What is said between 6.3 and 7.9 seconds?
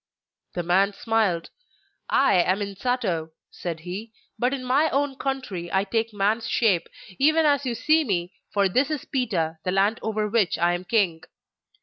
shape even as you